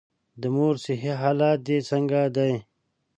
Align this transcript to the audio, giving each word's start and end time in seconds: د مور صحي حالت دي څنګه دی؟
د 0.41 0.43
مور 0.55 0.75
صحي 0.83 1.13
حالت 1.21 1.57
دي 1.67 1.77
څنګه 1.89 2.21
دی؟ 2.35 2.53